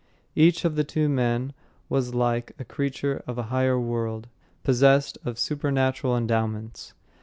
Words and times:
Each 0.35 0.65
of 0.65 0.75
the 0.75 0.83
two 0.83 1.07
men 1.07 1.53
was 1.87 2.15
like 2.15 2.53
a 2.57 2.65
creature 2.65 3.21
of 3.27 3.37
a 3.37 3.43
higher 3.53 3.79
world, 3.79 4.25
possessed 4.63 5.19
of 5.25 5.37
supernatural 5.37 6.17
endowments. 6.17 6.95